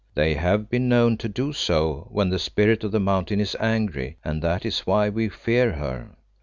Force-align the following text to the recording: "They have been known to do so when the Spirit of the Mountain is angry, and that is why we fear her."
"They 0.15 0.33
have 0.33 0.67
been 0.67 0.89
known 0.89 1.17
to 1.17 1.29
do 1.29 1.53
so 1.53 2.07
when 2.09 2.29
the 2.29 2.39
Spirit 2.39 2.83
of 2.83 2.91
the 2.91 2.99
Mountain 2.99 3.39
is 3.39 3.55
angry, 3.59 4.17
and 4.25 4.41
that 4.41 4.65
is 4.65 4.79
why 4.87 5.09
we 5.09 5.29
fear 5.29 5.73
her." 5.73 6.15